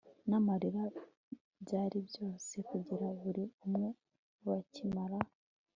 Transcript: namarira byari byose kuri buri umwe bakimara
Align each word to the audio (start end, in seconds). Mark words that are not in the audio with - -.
namarira 0.29 0.83
byari 1.63 1.97
byose 2.07 2.53
kuri 2.67 2.91
buri 3.21 3.43
umwe 3.65 3.89
bakimara 4.45 5.17